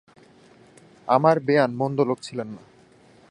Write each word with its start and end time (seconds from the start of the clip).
আমার 1.07 1.35
বেয়ান 1.39 1.71
মন্দ 1.75 1.97
লোক 2.09 2.19
ছিলেন 2.21 2.49
না। 2.55 2.63